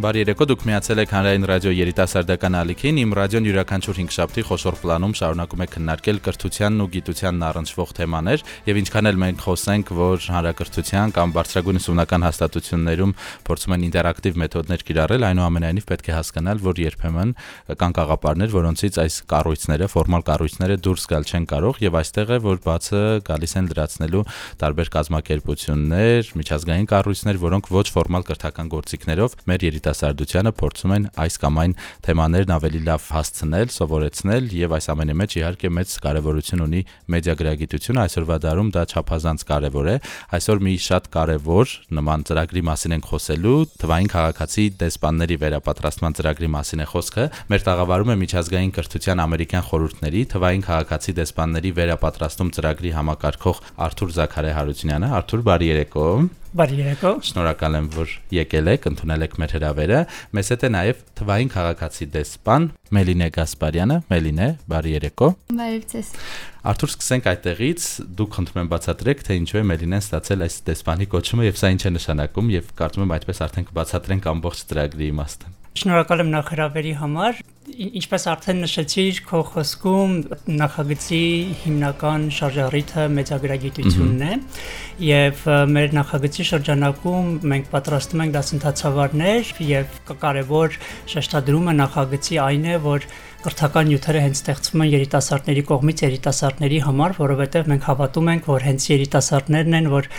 [0.00, 4.76] Բարի երեկո, դուք միացել եք Հանրային ռադիո երիտասարդական ալիքին։ Իմ ռադիոն յուրաքանչյուր 5 շաբթի խոշոր
[4.80, 10.24] պլանում շարունակում է քննարկել կրթությանն ու գիտությանն առնչվող թեմաներ, եւ ինչքան էլ մենք խոսենք, որ
[10.30, 13.12] հանրակրթության կամ բարձրագույն ուսումնական հաստատություններում
[13.44, 17.34] փորձում են ինտերակտիվ մեթոդներ կիրառել, այնուամենայնիվ պետք է հասկանալ, որ երբեմն
[17.76, 22.62] կան կաղապարներ, որոնցից այս կառույցները, ֆորմալ կառույցները դուրս գալ չեն կարող եւ այստեղ է, որ
[22.64, 24.24] բացը գալիս են լրացնելու
[24.60, 31.36] տարբեր կազմակերպություններ, միջազգային կառույցներ, որոնք ոչ ֆորմալ կրթական գործիքներով մեր երիտասարդ երիտասարդությանը փորձում են այս
[31.42, 31.72] կամ այն
[32.06, 36.82] թեմաներն ավելի լավ հասցնել, սովորեցնել եւ այս ամենի մեջ իհարկե մեծ կարեւորություն ունի
[37.14, 39.96] մեդիագրագիտությունը այսօրվա դարում դա չափազանց կարեւոր է
[40.38, 46.84] այսօր մի շատ կարեւոր նման ծրագրի մասին ենք խոսելու թվային քաղաքացի դեսպանների վերապատրաստման ծրագրի մասին
[46.84, 53.64] է խոսքը մեր տաղավարում է միջազգային կրթության ամերիկյան խորհուրդների թվային քաղաքացի դեսպանների վերապատրաստում ծրագրի համակարգող
[53.90, 56.06] Արթուր Զաքարե Հարությունյանը Արթուր բարի երեկո
[56.50, 59.98] Բարի երեկո։ Շնորհակալ եմ, որ եկել եք, ընդունել եք մեր հրավերը։
[60.34, 65.28] Մեզ հետ է նաև թվային քաղաքացի դեսպան Մելինե Գասպարյանը։ Մելինե, բարի երեկո։
[65.60, 66.10] Բարև ձեզ։
[66.70, 67.86] Արթուր, սկսենք այդտեղից։
[68.18, 71.82] Դուք խնդրում եմ բացատրեք, թե ինչու է Մելինեն ստացել այս դեսպանի կոչումը եւ սա ինչ
[71.86, 77.36] է նշանակում եւ կարծում եմ այդպես արդեն կբացատրենք ամբողջ ծրագրի իմաստը։ Շնորհակալ եմ նախհրավերի համար
[77.80, 80.10] ինչպես արդեն նշեցիր քո խոսքում
[80.60, 81.20] նախագծի
[81.62, 84.34] հիմնական շարժառիթը մեծագրագիտությունն է
[85.06, 90.76] եւ մեր նախագծի շրջանակում մենք պատրաստում ենք դասընթացավարներ եւ կարևոր
[91.14, 93.08] շեշտադրումը նախագծի այն է որ
[93.40, 98.88] կրթական նյութերը հենց ստեղծվում են երիտասարդների կողմից երիտասարդների համար, որովհետև մենք հավատում ենք, որ հենց
[98.90, 100.10] երիտասարդներն են, որ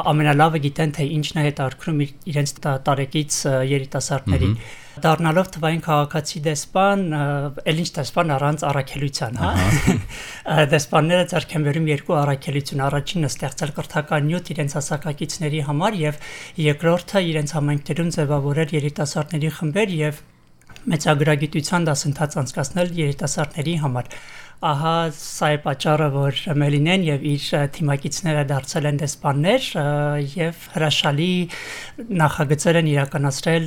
[0.00, 2.00] ամենալավը գիտեն թե ինչն է հետարքրում
[2.34, 2.52] իրենց
[2.88, 3.36] տարեկից
[3.74, 4.56] երիտասարդներին
[5.02, 7.00] դառնալով թվային քաղաքացի դեսպան,
[7.70, 9.48] ել ինչ դեսպան առանց առաքելության, հա։
[10.74, 16.22] Դեսպանները ձեռք են բերում երկու առաքելություն, առաջինը ստեղծել կրթական նյութ իրենց հասակակիցների համար եւ
[16.62, 20.22] երկրորդը իրենց համայնքներում ձևավորել երիտասարդների խմբեր եւ
[20.94, 24.10] մեծագրագիտության դասընթաց անցկացնել երիտասարդների համար
[24.64, 29.66] ահա սա է պատճառը, որ Մելինեն եւ իր թիմակիցները դարձել են դեսպաններ
[30.34, 31.28] եւ հրաշալի
[32.22, 33.66] նախագծեր են իրականացրել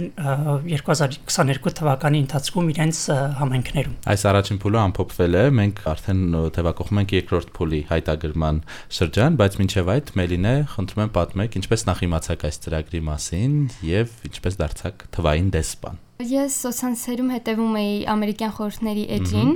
[0.71, 3.01] 2022 թվականի ընթացքում իրենց
[3.41, 6.23] համայնքներում։ Այս առաջին փուլը ամփոփվել է, մենք արդեն
[6.57, 8.63] թեվակողում ենք երկրորդ փուլի հայտագրման
[8.97, 13.55] շրջան, բայց մինչև այդ Մելինե, խնդրում եմ պատմեք, ինչպես նախ իմացաք այս ծրագրի մասին
[13.91, 19.49] եւ ինչպես դարձաք թվային դեսպան։ Ես սոցցանցերում հետևում էի ամերիկյան խորհուրդների էջին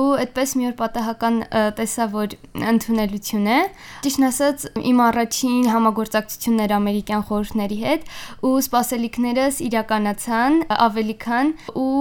[0.00, 1.36] ու այդպես մի օր պատահական
[1.78, 2.32] տեսա, որ
[2.70, 3.58] ընդունելություն է։
[4.02, 8.10] Ճիշտն ասած, իմ առաջին համագործակցությունն էր ամերիկյան խորհուրդների հետ
[8.42, 10.58] ու սպասելիքներս իրականացան
[10.90, 11.94] ավելի քան ու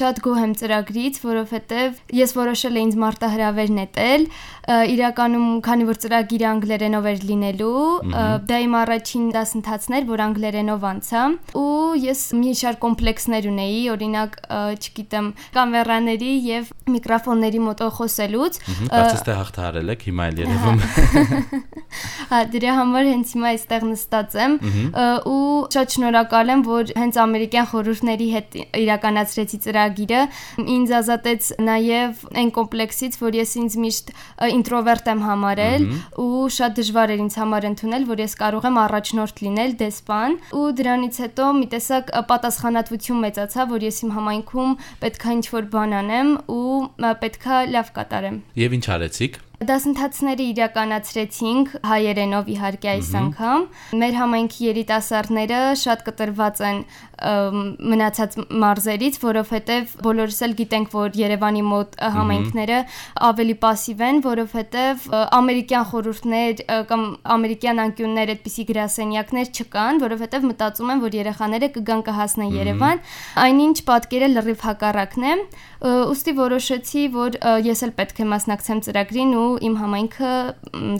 [0.00, 4.26] շատ գոհ եմ ծրագրից, որովհետև ես որոշել էի ինձ մարտահրավեր նետել
[4.70, 7.84] իրականում քանի որ ծրագիրը անգլերենով էր լինելու,
[8.48, 11.22] դա իմ առաջին դասընթացն էր, որ անգլերենով անցա
[11.60, 11.68] ու
[12.00, 14.36] ես մի շարք կոմպլեքսներ ունեի, օրինակ,
[14.80, 18.58] չգիտեմ, կամերաների եւ միկրոֆոնների մոտով խոսելուց։
[18.90, 20.80] Կարծես թե հաղթահարել եք հիմա էլ երևում։
[22.30, 24.52] Հա, դրա համար հենց հիմա այստեղ նստած եմ
[25.30, 30.20] ու շատ շնորհակալ եմ, որ հենց ամերիկյան խորհուրդների հետ իրականացրեցի ծրագիրը։
[30.76, 34.12] Ինձ ազատեց նաև այն կոմպլեքսից, որ ես ինձ միշտ
[34.60, 35.86] ինտրովերտ եմ համարել
[36.22, 40.66] ու շատ դժվար էր ինձ համար ընդունել, որ ես կարող եմ առաջնորդ լինել դեսպան ու
[40.80, 46.80] դրանից հետո մի տեսակ պատասխանատվություն մեծացավ, որ ես իմ համայնքում պետքա ինչ-որ բան անեմ ու
[47.24, 53.64] պետքա լավ կատարեմ։ Եվ ինչ արեցիք։ Դասընթացները իրականացրեցինք հայերենով իհարկե այս անգամ։
[54.00, 56.78] Մեր համայնքի երիտասարդները շատ կտրված են
[57.19, 62.79] մնացած մարզերից, որովհետև բոլորս էլ գիտենք, որ Երևանի մոտ համայնքները
[63.29, 65.05] ավելի пассив են, որովհետև
[65.39, 67.05] ամերիկյան խորհուրդներ կամ
[67.35, 73.01] ամերիկյան անկյուններ այդպիսի գրասենյակներ չկան, որովհետև մտածում են, որ երեխաները կգան կհասնեն Երևան,
[73.45, 75.37] այնինչ պատկերը լրիվ հակառակն է։
[75.85, 77.35] Ոստի որոշեցի, որ
[77.65, 80.31] ես էլ պետք է մասնակցեմ ծրագրին ու իմ համայնքը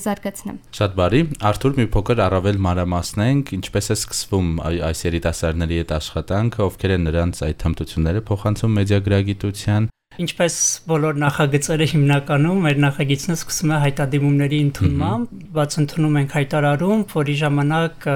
[0.06, 4.52] զարգացնեմ։ Շատ բարի։ Արթուր, մի փոքր առավել մանրամասնենք, ինչպես է սկսվում
[4.86, 9.85] այս երիտասարդների հետ աշխատանքը, ովքեր են նրանց այդ հմտությունները փոխանցում մեդիագրագիտության
[10.19, 10.55] Ինչպես
[10.91, 18.09] բոլոր նախագծերը հիմնականում մեր նախագիծն սկսում է հայտադիմումների ընդունմամբ, բաց ընդունում ենք հայտարարում, որի ժամանակ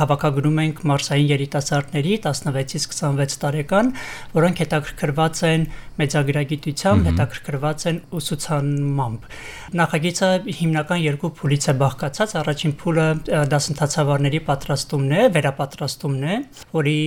[0.00, 3.92] հավաքագրում ենք մարսային երիտասարդների 16-ից 26 տարեկան,
[4.34, 5.64] որոնք հետաքրքրված են
[6.02, 9.32] մեծագրագիտությամբ, հետաքրքրված են ուսուցանմամբ։
[9.78, 13.08] Նախագիծը հիմնական երկու փուլից է բաղկացած։ Առաջին փուլը
[13.54, 16.38] դասընթացավարների պատրաստումն է, վերապատրաստումն է,
[16.76, 17.00] որի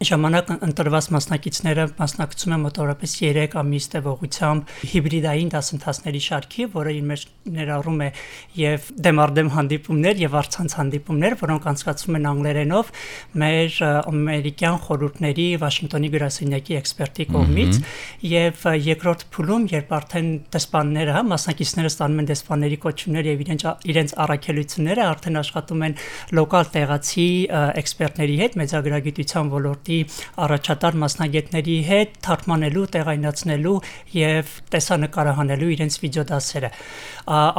[0.00, 7.24] ժամանակ ընտրված մասնակիցները մասնակցում են մոտավորապես 3 ամիս տևողությամբ հիբրիդային դասընթացների շարքի, որը իր մեջ
[7.56, 8.08] ներառում է
[8.60, 12.92] եւ դեմարդեմ հանդիպումներ եւ արցանց հանդիպումներ, որոնք անցկացվում են անգլերենով
[13.44, 17.80] մեր ամերիկյան խորհուրդների Վաշինգտոնի գրասենյակի էքսպերտի կողմից
[18.30, 24.16] եւ երկրորդ փուլում, երբ արդեն դեսպանները, հա, մասնակիցները ստանում են դեսպանների կոչումներ եւ իրենց իրենց
[24.24, 25.96] առաքելությունները, արդեն աշխատում են
[26.40, 27.28] լոկալ տեղացի
[27.80, 29.98] էքսպերտների հետ, մեծագրագիտության ոլորտի ոլորտի
[30.44, 33.76] առաջատար մասնագետների հետ թարգմանելու, տեղայնացնելու
[34.14, 36.70] եւ տեսանկարահանելու իրենց վիդեոդասերը։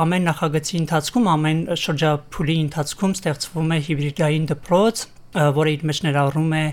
[0.05, 6.63] Ամեն նախագծի ընթացքում, ամեն շրջափուլի ընթացքում ստեղծվում է հիբրիդային դպրոց, որը իր մեջ ներառում է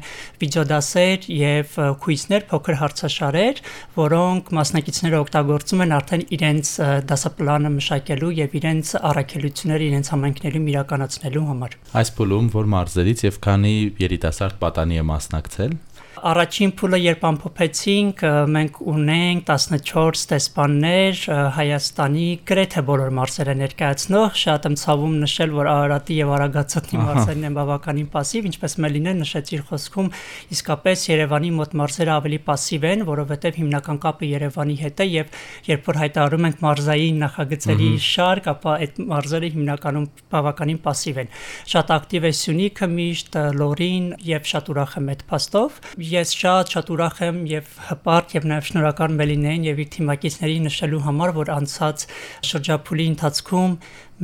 [0.43, 3.61] վիդեոդասեր եւ քույզներ, փոքր հարցաշարեր,
[3.99, 6.73] որոնք մասնակիցները օգտագործում են արդեն իրենց
[7.09, 13.75] դասապլանը մշակելու եւ իրենց առաքելությունները իրենց համայնքներում իրականացնելու համար։ Այս փուլում որ մարզերից եւ քանի
[14.09, 15.79] երիտասարդ պատանի է մասնակցել։
[16.24, 18.22] Առաջին փուլը երբ ամփոփեցինք,
[18.54, 21.24] մենք ունենք 14 տեսպաններ
[21.58, 27.58] Հայաստանի գրեթե բոլոր մարզերը ներկայացնող, շատ եմ ցավում նշել, որ Արարատի եւ Արագածոտնի մարզերն են
[27.58, 30.12] բավականին пассив, ինչպես Մելինեն նշեց իր խոսքում,
[30.56, 35.44] իսկապես Երևանի մոտ մարզերը ավելի пассив են, որովհետեւ հիմնական կապը Երևանի հետ է եւ
[35.74, 41.34] երբ որ հայտարարում ենք մարզային նախագծերի շարք, ապա այդ մարզերը հիմնականում բավականին пассив են։
[41.74, 45.80] Շատ ակտիվ է Սյունիքը միշտ, Լորին եւ շատ ուրախ եմ այդ փաստով
[46.13, 51.03] ես շատ շատ ուրախ եմ եւ հպարտ եւ նաեւ շնորհակալ Մելինեին եւ իր թիմակիցների նշելու
[51.07, 52.05] համար, որ անցած
[52.49, 53.77] շրջափուլի ընթացքում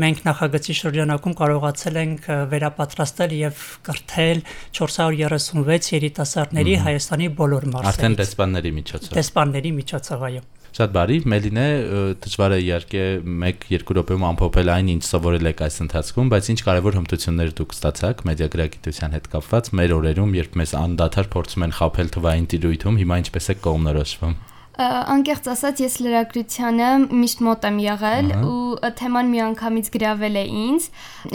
[0.04, 4.42] մենք նախագծի շրջանակում կարողացել ենք վերապատրաստել եւ կրթել
[4.80, 10.44] 436 երիտասարդների Հայաստանի բոլոր մարզերից։ Արդեն դեսպանների միջոցով։ Դեսպանների միջոցով, այո։
[10.74, 11.64] Շատ բարի, Մելինե,
[12.24, 16.98] դժվար է իհարկե 1-2 րոպեում ամփոփել այն, ինչ սովորել եք այս ընթացքում, բայց ինչ կարևոր
[16.98, 22.50] հմտություններ դուք ստացաք մեդիագրագիտության հետ կապված մեր օրերում, երբ մեզ անդադար փորձում են խაფել թվային
[22.54, 24.36] տիրույթում, հիմա ինչպես է կողմնորոշվում։
[24.74, 30.88] Անկեղծ ասած ես լրագրությանը միշտ մոտ եմ եղել ու թեման միանգամից գրավել է ինձ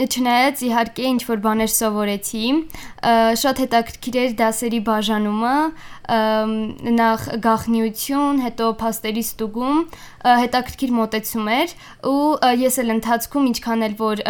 [0.04, 2.50] չնայած իհարկե ինչ որ բաներ սովորեցի
[3.40, 5.54] շատ հետաքրքիր էր դասերի բաժանումը
[7.00, 9.82] նախ գախնիություն հետո փաստերի ստուգում
[10.44, 11.74] հետաքրքիր մոտեցում էր
[12.12, 12.22] ու
[12.60, 14.24] ես էլ ընթացքում ինչքան էլ որ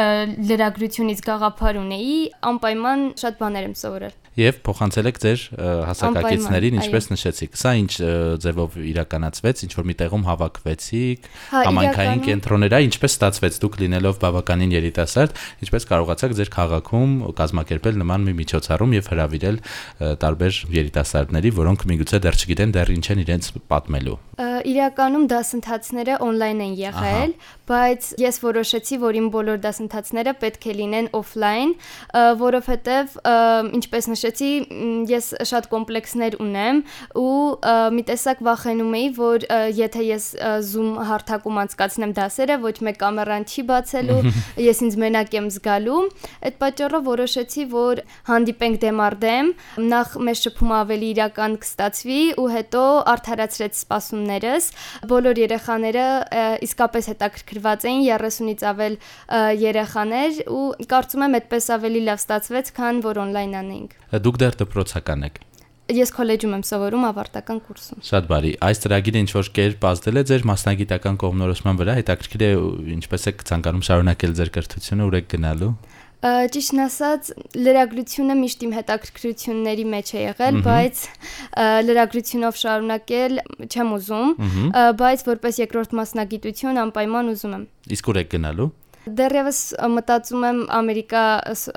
[0.51, 2.19] լրագրությունից գաղափար ունեի
[2.53, 5.45] անպայման շատ բաներ եմ սովորել եւ փոխանցել եք ձեր
[5.91, 7.93] հասակակիցներին, ինչպես նշեցիք։ Սա ինչ
[8.45, 14.75] ձևով իրականացվեց, ինչ որ մի տեղում հավաքվեցիք, հա, համայնքային կենտրոներա, ինչպես ստացվեց դուք լինելով բավականին
[14.77, 19.61] երիտասարդ, ինչպես կարողացաք ձեր քաղաքում կազմակերպել նման մի միջոցառում եւ հրավիրել
[20.25, 26.75] տարբեր երիտասարդների, որոնք միգուցե դեռ չգիտեն դեռ ինչ են իրենց պատմելու։ Իրականում դասընթացները on-line են
[26.81, 27.33] եղել,
[27.71, 31.75] բայց ես որոշեցի, որ իմ բոլոր դասընթացները պետք է լինեն off-line,
[32.41, 33.19] որովհետեւ
[33.81, 34.30] ինչպես նշեցի,
[35.11, 36.82] ես շատ կոմպլեքսներ ունեմ
[37.21, 37.35] ու
[37.97, 39.47] մի տեսակ վախենում էի, որ
[39.77, 40.27] եթե ես
[40.71, 44.21] Zoom հարթակում անցկացնեմ դասերը, ոչ մեկ կամերան չի բացելու,
[44.71, 46.00] ես ինձ մենակ եմ զգալու։
[46.50, 49.53] Այդ պատճառով որոշեցի, որ հանդիպենք դեմարդեմ,
[49.91, 52.85] նախ մեր շփումը ավելի իրական կստացվի ու հետո
[53.15, 54.71] արդարացրեց սպասումներս։
[55.11, 56.06] Բոլոր երեխաները
[56.67, 58.99] իսկապես հետաքրքրված էին 30-ից ավել
[59.65, 65.27] երեխաներ ու կարծում եմ այդպես ավելի լավ ստացվեց, քան որ on-line անեինք։ Դուք դեռ դպրոցական
[65.31, 65.41] եք։
[65.91, 70.23] Ես քոլեջում եմ սովորում ավարտական կուրսում։ Շատ բարի։ Այս ծրագիրը ինչ որ կերպ ազդել է
[70.31, 72.51] ձեր մասնագիտական կողմնորոշման վրա, հետաքրքիր է
[72.94, 75.73] ինչպես եք ցանկանում շարունակել ձեր կրթությունը, ուր եք գնալու։
[76.20, 77.29] Ճիշտն ասած,
[77.65, 81.05] լրագրությունը միշտ իմ հետաքրքրությունների մեջ է եղել, բայց
[81.89, 84.34] լրագրությունով շարունակել չեմ ուզում,
[85.01, 87.65] բայց որպես երկրորդ մասնագիտություն անպայման ուզում եմ։
[87.96, 88.69] Իսկ ուր եք գնալու։
[89.01, 89.59] Դեռևս
[89.97, 91.23] մտածում եմ Ամերիկա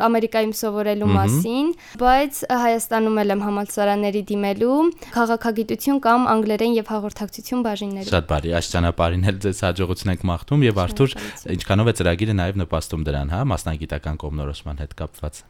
[0.08, 1.70] Ամերիկայում սովորելու մասին,
[2.02, 4.80] բայց Հայաստանում եմ համալսարանների դիմելու
[5.16, 10.68] քաղաքագիտություն կամ անգլերեն եւ հաղորդակցություն բաժիններում։ Շատ բարի, այս ճանապարհին էլ ձեզ հաջողություն եք մաղթում
[10.68, 11.18] եւ Արթուր,
[11.56, 15.44] ինչքանով է ծրագիրը նաեւ նպաստում դրան, հա, մասնագիտական կողմնորոշման հետ կապված։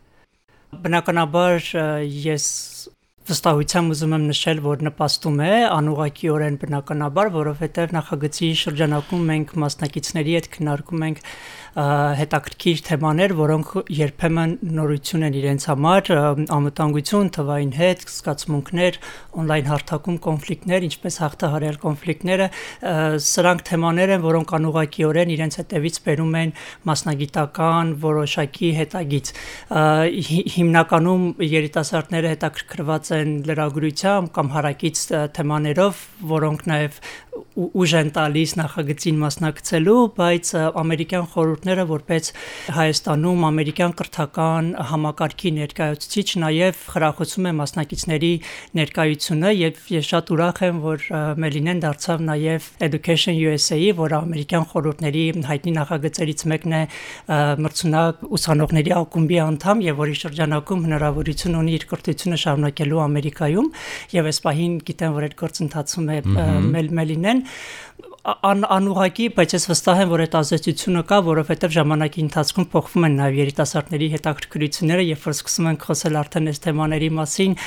[0.84, 1.72] Բնականաբար
[2.34, 2.46] ես
[3.24, 10.50] վստահությամբ ուզում եմ նշել, որ նպաստում է անուղակիորեն բնականաբար, որովհետև նախագծի շրջանակում մենք մասնակիցների հետ
[10.58, 11.22] քննարկում ենք
[11.74, 16.12] հետաքրքիր թեմաներ, որոնք երբեմն նորություն են իրենց համար,
[16.54, 19.00] անվտանգություն, թվային հետ, զգացմունքներ,
[19.42, 22.48] on-line հարթակում կոնֆլիկտներ, ինչպես հաղթահարել կոնֆլիկտները,
[23.26, 26.54] սրանք թեմաներ են, որոնք անուղակիորեն իրենց հետևից բերում են
[26.94, 29.34] մասնագիտական որոշակի հետագից։
[30.54, 35.04] Հիմնականում երիտասարդները հետաքրքրված են լրագրությամբ կամ հարակից
[35.40, 37.02] թեմաներով, որոնք նաև
[37.54, 40.50] ուժ են տալիս նախագծին մասնակցելու, բայց
[40.82, 42.30] ամերիկյան խորհուրդները որպես
[42.74, 48.32] Հայաստանում ամերիկյան կրթական համակարգի ներկայացուցիչ նաև խրախուսում է մասնակիցների
[48.80, 51.06] ներկայությունը եւ ես շատ ուրախ եմ, որ
[51.44, 55.24] Մելինեն դարձավ նաև Education USA-ի, որը ամերիկյան խորհուրդների
[55.54, 56.82] հայտնի նախագծերից մեկն է
[57.64, 63.72] մրցունակ ուսանողների ակումբի անդամ եւ որի շրջանակում հնարավորություն ունի իր կրթությունը շարունակելու Ամերիկայում
[64.14, 66.20] եւ այս պահին գիտեմ, որ այդ գործընթացում է
[66.74, 67.23] Մելինեն
[68.24, 73.18] ան, անուղակի, բայց ես վստահ եմ, որ այդ ազդեցությունը կա, որովհետև ժամանակի ընթացքում փոխվում են
[73.20, 77.58] նաև երիտասարդների հետաքրքրությունները, երբ որ սկսում ենք խոսել արդեն այս թեմաների մասին,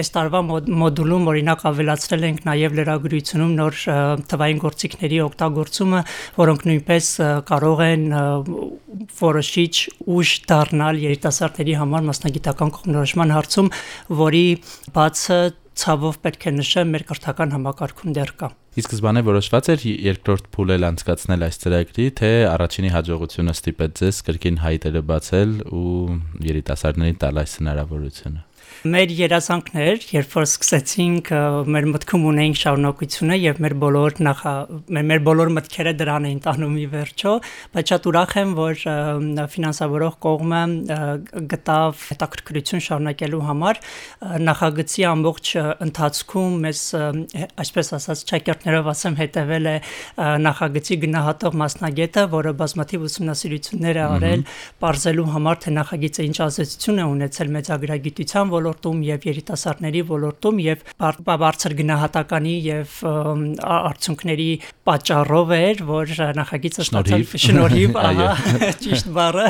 [0.00, 0.40] այս տարվա
[0.80, 3.78] մոդուլում օրինակ ավելացրել ենք նաև լրագրությունում նոր
[4.32, 6.02] թվային գործիքների օգտագործումը,
[6.40, 7.12] որոնք նույնպես
[7.52, 8.04] կարող են
[9.20, 9.74] որոշիչ
[10.16, 13.72] ուժ դառնալ երիտասարդների համար մասնագիտական կողմնորոշման հարցում,
[14.24, 14.46] որի
[14.96, 15.40] բացը
[15.76, 20.72] ցավով պետք է նշեմ մեր կրթական համակարգում դեռ կա։ Ի սկզբանե որոշված էր երկրորդ փուլ
[20.74, 25.94] էլ անցկացնել այս ծրագրի, թե առաջինի հաջողությունը ստիպեց ձեզ կրկին հայտերը բացել ու
[26.50, 28.42] երիտասարդներին տալ այս հնարավորությունը։
[28.86, 31.30] Մեր երազանքներ, երբ որ սկսեցինք
[31.74, 34.52] մեր մտքում ունեինք շարունակությունը եւ մեր բոլոր նախա
[35.08, 37.32] մեր բոլոր մտքերը դրան էին տանում ի վերջո,
[37.74, 38.82] բայց շատ ուրախ եմ, որ
[39.54, 40.60] ֆինանսավորող կողմը
[41.54, 43.80] գտավ հետաքրքրություն շարունակելու համար
[44.46, 45.52] նախագծի ամբողջ
[45.86, 46.84] ընթացքում մեզ
[47.66, 49.76] այսպես ասած ճակերտներով ասեմ հետևել է
[50.46, 54.46] նախագծի գնահատող մասնագետը, որը բազմաթիվ ուսումնասիրություններ է արել,
[54.86, 58.75] ողջելու համար թե նախագիծը ինչ ազդեցություն է ունեցել մեծագրագիտության ոլորտում
[59.06, 60.82] եւ երիտասարդների ոլորտում եւ
[61.26, 64.48] բարձր գնահատականի եւ արդյունքների
[64.86, 68.28] պատճառով էր, որ նախագիծը ստացավ շնորհիվ, ահա,
[68.84, 69.46] ճիշտ բառը,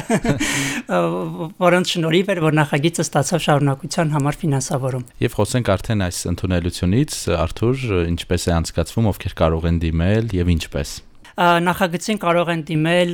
[1.66, 7.84] որոնց շնորհիվ էր, որ նախագիծը ստացավ շարունակության համար ֆինանսավորում։ Եվ խոսենք արդեն այս ընդունելությունից, Արթուր,
[8.16, 10.96] ինչպես է անցկացվում, ովքեր կարող են դիմել եւ ինչպես
[11.36, 13.10] նախագծին կարող են դիմել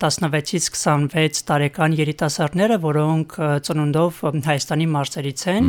[0.00, 3.34] 16-ից 26 տարեկան երիտասարդները, որոնք
[3.66, 5.68] ծնունդով Հայաստանի մարզերից են։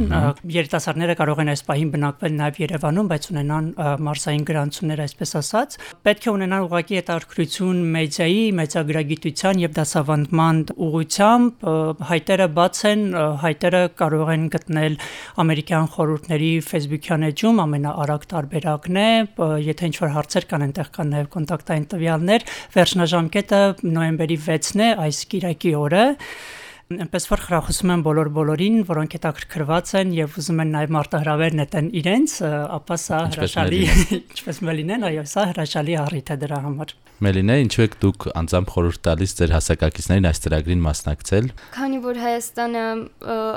[0.56, 3.68] Երիտասարդները կարող են այս պահին բնակվել նաև Երևանում, բայց ունենան
[4.08, 5.76] մարզային գրանցումներ, այսպես ասած։
[6.08, 11.68] Պետք է ունենան ուղղակի հետաքրքրություն մեդիայի, մեծագրագիտության եւ դասավանդման ուղղությամբ
[12.08, 13.04] հայտերը բաց են,
[13.44, 14.98] հայտերը կարող են գտնել
[15.44, 19.10] ամերիկյան խորհուրդների Facebook-յան էջում, ամենաարագ տարբերակն է,
[19.68, 22.44] եթե ինչ-որ հարցեր կան, այնտեղ կան նաև կոնտակտ կոնտակտային տվյալներ,
[22.76, 23.62] վերջնաժամկետը
[23.98, 26.04] նոյեմբերի 6-ն է, այս Կիրակի օրը
[26.88, 31.90] այնպես որ խրախուսում եմ բոլոր բոլորին, որոնք հետաքրքրված են եւ ուզում են նաեւ մարտահրավեր նետեն
[32.00, 32.36] իրենց,
[32.78, 33.82] ապա սա հրաշալի,
[34.22, 39.00] ինչպես մելինեն, այո, սա հրաշալի առիթ է դրա համար։ Մելինե, ինչու եք դուք անձամբ խորհուրդ
[39.08, 42.84] տալիս ձեր հասակակիցներին այս ծրագրին մասնակցել։ Քանի որ Հայաստանը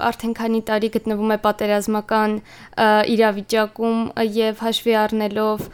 [0.09, 2.37] արդեն քանի տարի գտնվում է պատերազմական
[3.15, 3.99] իրավիճակում
[4.41, 5.67] եւ հաշվի առնելով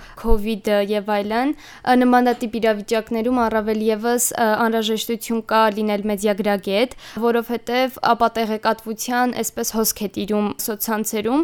[0.56, 1.54] իդը եւ այլն,
[2.02, 4.26] նմանատիպ իրավիճակներում առավել եւս
[4.66, 6.98] անհրաժեշտություն կա լինել մեդիագրագետ,
[7.46, 11.42] որովհետեւ ապատեղեկատվության այսպես հոսք է տիրում սոցցանցերում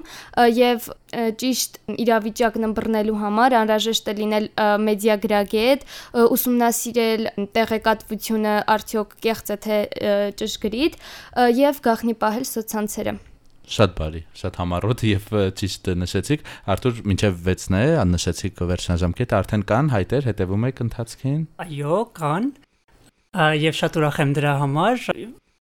[0.59, 0.87] եւ
[1.43, 4.47] ճիշտ իրավիճակն ըմբռնելու համար անհրաժեշտ է լինել
[4.87, 5.85] մեդիագրագետ,
[6.37, 7.29] ուսումնասիրել
[7.59, 9.79] տեղեկատվությունը արդյոք կեղծ է թե
[10.43, 10.97] ճշգրիտ
[11.63, 13.21] եւ գախնի պահել սոցցանցերը
[13.73, 15.27] Շատ բարի, շատ համառոտ եւ
[15.61, 16.41] ճիշտ նշեցիք։
[16.75, 22.51] Արթուր, մինչեւ 6-ն է, աննշեցիք վերջնաժամկետը, արդեն կան հայտեր, հետևում եք ընթացքին։ Այո, կան։
[23.63, 25.07] Եվ շատ ուրախ եմ դրա համար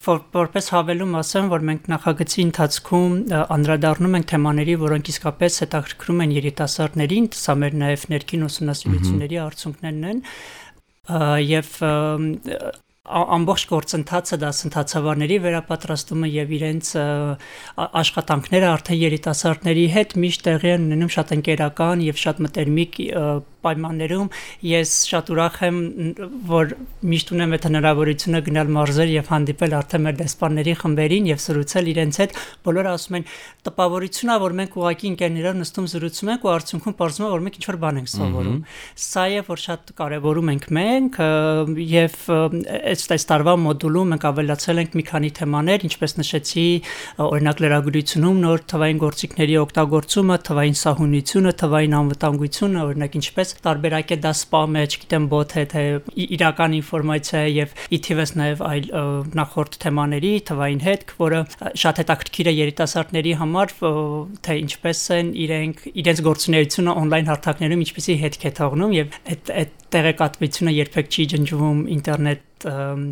[0.07, 3.16] որ, որպես հավելում ասեմ, որ մենք նախագծի ընթացքում
[3.57, 10.23] անդրադառնում ենք թեմաների, որոնք իսկապես հետաքրքրում են երիտասարդներին, սա մեր նաև ներքին ուսումնասիրությունների արդյունքներն են
[11.50, 11.75] եւ
[13.11, 16.90] ամբողջ գործընթացը դասընթացավարների վերապատրաստումը եւ իրենց
[18.00, 23.00] աշխատանքները արդեն երիտասարդների հետ միշտ տեղի են ունենում շատ ընկերական եւ շատ մտերմիկ
[23.64, 24.31] պայմաններում
[24.71, 25.79] ես շատ ուրախ եմ,
[26.50, 26.75] որ
[27.11, 32.21] միշտ ունեմ այդ հնարավորությունը գնալ մարզեր եւ հանդիպել արդեն մեր դեսպանների խմբերին եւ զրուցել իրենց
[32.21, 32.37] հետ։
[32.67, 33.26] Բոլորը ասում են
[33.71, 37.79] տպավորությունա, որ մենք ուղակի ընկերներով նստում զրուցում ենք ու արդյունքում բարձում է որ մենք ինչ-որ
[37.81, 38.61] բան ենք սովորում։
[39.00, 41.19] Սա է որ շատ կարեւորում ենք մենք
[41.90, 42.17] եւ
[42.81, 46.64] այս այս տարվա մոդուլում մենք ավելացել ենք մի քանի թեմաներ, ինչպես նշեցի,
[47.26, 54.19] օրինակ լրագրությունում նոր թվային գործիքների օգտագործումը, թվային սահունությունը, թվային անվտանգությունը, օրինակ ինչպես ինչպես տարբերակ է
[54.23, 55.83] դա spam է, չգիտեմ bot է, թե
[56.37, 58.88] իրական ինֆորմացիա է եւ իթիվս նաեւ այլ
[59.40, 61.40] նախորդ թեմաների թվային հետք, որը
[61.83, 63.75] շատ հետաքրքիր է երիտասարդների համար,
[64.47, 69.79] թե ինչպես են իրենք իրենց գործունեությունը on-line հարթակներում ինչպեսի հետք է թողնում եւ այդ այդ
[69.94, 72.66] տեղեկատվությունը երբեք չի ջնջվում ինտերնետ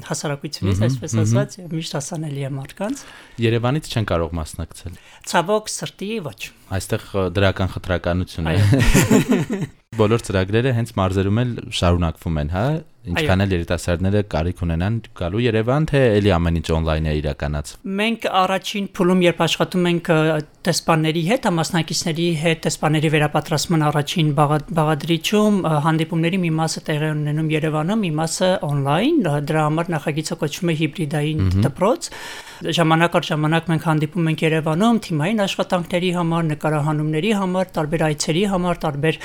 [0.08, 3.02] հասարակությունից, այսպես ասած, միշտ հասանելի է մարդկանց։
[3.44, 4.98] Երևանից չեն կարող մասնակցել։
[5.32, 6.40] Ցավոք սրտի ոչ։
[6.78, 7.06] Այստեղ
[7.38, 8.56] դրական խտրականություն է։
[9.98, 12.64] Բոլոր ծրագրերը հենց մարզերում էլ շարունակվում են, հա։
[13.08, 18.26] Ինչքան էլ երիտասարդները կարիք ունենան գալու Երևան, թե ելի ամեն ինչ on-line է իրականացվում։ Մենք
[18.42, 20.10] առաջին փուլում երբ աշխատում ենք
[20.68, 28.12] տեսպանների հետ, ամասնակիցների հետ, տեսպանների վերապատրաստման առաջին բաղադրիչում հանդիպումների մի մասը տեղի ունենում Երևանում, մի
[28.18, 32.10] մասը on-line, դրա համար նախագիծը կոչվում է հիբրիդային դպրոց
[32.58, 38.80] ժամանակ առ ժամանակ մենք հանդիպում ենք Երևանում թիմային աշխատանքների համար, նկարահանումների համար, տարբեր այցերի համար,
[38.84, 39.18] տարբեր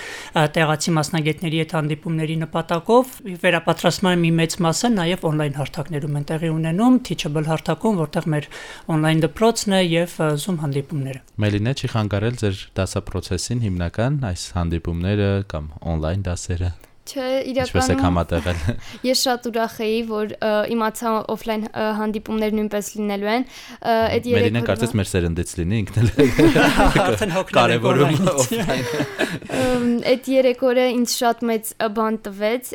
[0.57, 7.01] տեղացի մասնագետների հետ հանդիպումների նպատակով վերապատրաստման մի մեծ մասը նաև on-line հարթակներում են տեղի ունենում,
[7.09, 8.49] teachable հարթակում, որտեղ մեր
[8.93, 15.69] on-line դպրոցն է եւ Zoom հանդիպումները։ Մելինե չի խանգարել ձեր դասապրոցեսին հիմնական այս հանդիպումները կամ
[15.81, 18.59] on-line դասերը։ Չէ, իրականում Ինչպես եք համատեղել։
[19.09, 20.29] Ես շատ ուրախ էի, որ
[20.71, 21.65] իմացա օֆլայն
[21.99, 23.45] հանդիպումներ նույնպես լինելու են։
[23.93, 31.17] Այդ երեք Մերինեն կարծես մեր սերնդից լինի, ինքն էլ հոգնարևորում օֆլայն։ Այդ երեք օրը ինձ
[31.19, 32.73] շատ մեծ բան տվեց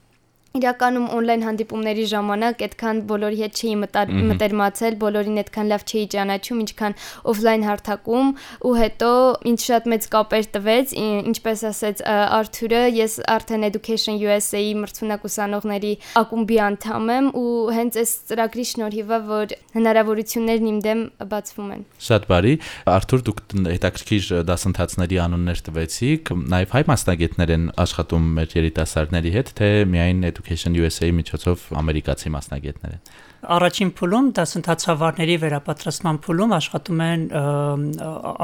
[0.57, 6.97] իրականում on-line հանդիպումների ժամանակ այդքան բոլորի հետ չէի մտերմացել, բոլորին այդքան լավ չէի ճանաչում, ինչքան
[7.29, 8.31] off-line հարթակում
[8.65, 9.11] ու հետո
[9.53, 10.95] ինձ շատ մեծ կապեր տվեց,
[11.29, 18.13] ինչպես ասեց Արթուրը, ես արդեն Education USA-ի մրցունակ ուսանողների ակումբի անդամ եմ ու հենց այս
[18.33, 22.55] ծրագրի շնորհիվ որ հնարավորություններն իմ դեմ բացվում են։ Շատ բարի։
[22.89, 29.71] Արթուր, դուք հետաքրքիր դասընթացների անուններ տվեցիք, նաև հայ մասնագետներ են աշխատում մեր երիտասարդների հետ, թե
[29.93, 30.48] միայն Education
[30.79, 33.03] USA-ի միջոցով ամերիկացի մասնագետներ են։
[33.39, 37.21] Առաջին փուլում դասընթացավարների վերապատրաստման փուլում աշխատում են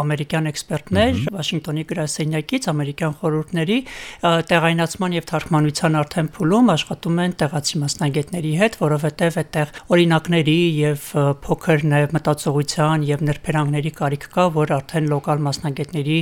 [0.04, 3.78] ամերիկյան էքսպերտներ Վաշինգտոնի գրասենյակից, ամերիկյան խորհուրդների
[4.54, 11.08] տեղայնացման եւ թարգմանության արդեն փուլում աշխատում են տեղացի մասնագետների հետ, որովհետեւ այդտեղ օրինակների եւ
[11.42, 16.18] փոքր նաեւ մտածողության եւ նրբերանգների կարիք կա, որ արդեն լոկալ մասնագետների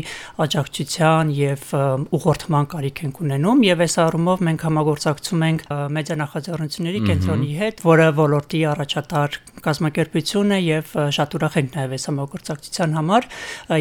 [0.47, 1.69] աջակցության եւ
[2.17, 8.07] ուղղորդման կարիք են ունենում եւ այս առումով մենք համագործակցում ենք մեդիա նախաձեռնությունների կենտրոնի հետ, որը
[8.23, 13.27] ոլորտի առաջատար կազմակերպություն է եւ շատ ուրախ ենք նաեւ այս համագործակցության համար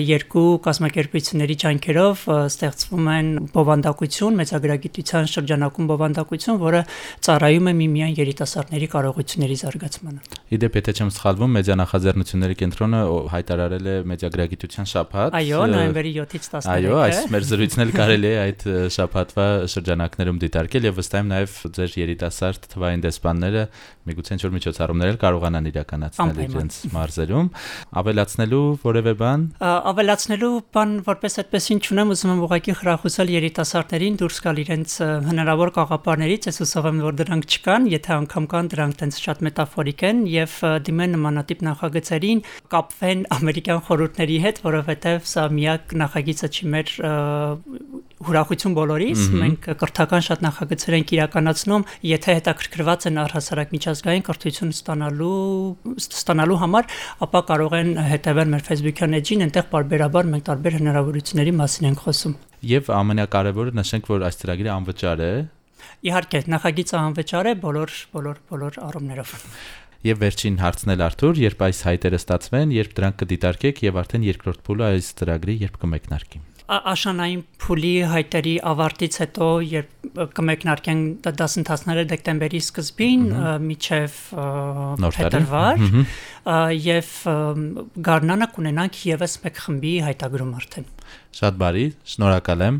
[0.01, 6.81] երկու կազմակերպությունների ջանքերով ստեղծվում են բովանդակություն, մեծագրագիտության շրջանակում բովանդակություն, որը
[7.27, 13.01] ծառայում է միմիան երիտասարդների կարողությունների զարգացմանը։ Իդեպ եթե չեմ սխալվում, մեդիա նախաձեռնությունների կենտրոնը
[13.31, 18.35] հայտարարել է մեդիագրագիտության շաբաթ։ Այո, նոյեմբերի 7-ից 13-ը։ Այո, այս մեր զրույցն էլ կարելի է
[18.41, 23.63] այդ շաբաթվա շրջանակներում դիտարկել եւ վստահ եմ նաեւ ձեր երիտասարդ թվային դեսպանները
[24.11, 27.47] միգուցե ինչ-որ միջոցառումներ կարողանան իրականացնել իրենց մարզերում։
[28.01, 29.41] Ավելացնելու որևէ բան։
[29.91, 34.95] Ավելացնելու բան որպես այդպես ինչ ունեմ, ուզում եմ ուղղակի խրախուսել երիտասարդներին դուրս գալ իրենց
[35.27, 40.05] հնարավոր կաղապարներից, ես հուսով եմ, որ դրանք չկան, եթե անգամ կան, դրանք տենց շատ մետաֆորիկ
[40.11, 40.57] են եւ
[40.87, 46.95] դիմեն նմանատիպ նախագծերին, կապվեն ամերիկյան խորհուրդների հետ, որովհետեւ սա միակ նախագիծը չի մեր
[48.21, 55.95] հուրախություն բոլորիս, մենք կրթական շատ նախագծեր ենք իրականացնում, եթե հետաքրքրված են առհասարակ միջազգային կրթություն ստանալու
[55.97, 56.87] ստանալու համար,
[57.25, 62.35] ապա կարող են հետևել մեր Facebook-յան էջին, այնտեղ բարբերաբար մենք տարբեր հնարավորությունների մասին ենք խոսում։
[62.71, 65.31] Եվ ամենակարևորը նշենք, որ այս ծրագիրը անվճար է։
[66.11, 69.33] Իհարկե, նախագիծը անվճար է բոլոր բոլոր բոլոր առումներով։
[70.01, 74.63] Եվ վերջին հարցն էլ Արթուր, երբ այս հայտերը ստացվեն, երբ դրանք կդիտարկեք եւ արդեն երկրորդ
[74.65, 81.01] փուլը այս ծրագրի երբ կմեկնարկի աշանային փուլի հայտերի ավարտից հետո երբ կմեկնարկեն
[81.41, 83.25] դասընթացները դեկտեմբերի սկզբին
[83.65, 84.19] միջև
[85.17, 85.83] փետրվար
[86.85, 87.11] եւ
[88.07, 90.87] գարնանը կունենանք եւս մեկ խմբի հայտագրում արդեն
[91.31, 92.77] Շատ բարի, շնորհակալ եմ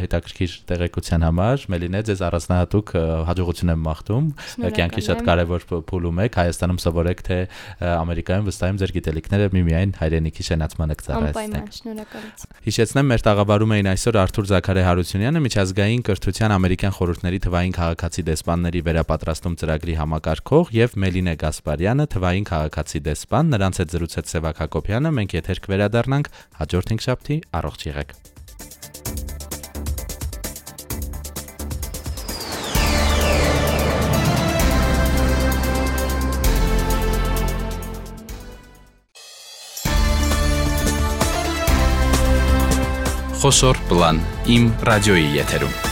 [0.00, 2.92] հետաքրքիր տեղեկության համար։ Մելինե, ձեզ առանձնահատուկ
[3.28, 4.30] հաջողություն եմ մաղթում։
[4.78, 7.38] Կյանքի շատ կարևոր փուլում եք Հայաստանում սովորեք թե
[7.92, 13.90] Ամերիկայում վստահ եմ ձեր գիտելիքները միմիայն հայրենիքի շենացմանը կծառայեցնեք։ Անպայման, շնորհակալություն։ Հիշեցնեմ, մեր տաղավարում էին
[13.92, 20.96] այսօր Արթուր Զաքարե Հարությունյանը, միջազգային կրթության ամերիկյան խորհուրդների թվային քաղաքացի դեսպանների վերապատրաստում ծրագրի համակարգող եւ
[21.02, 27.06] Մելինե Գասպարյանը, թվային քաղաքացի դեսպան, նրանց հետ զրուցեց Սևակ Հակոբյանը, մենք եթեր կվերադառնանք հաջորդ 5
[27.08, 28.18] շաբթի առողջ եղեք։
[43.42, 44.20] Խոսոր պլան.
[44.54, 45.91] Իմ ռադիոյի եթերում